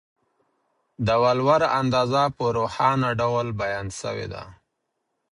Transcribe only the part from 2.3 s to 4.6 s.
په روښانه ډول بیان سوې ده.